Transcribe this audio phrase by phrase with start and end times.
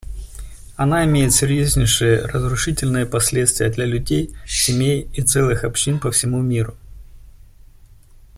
[0.77, 6.75] Она имеет серьезнейшие разрушительные последствия для людей, семей и целых общин по всему миру.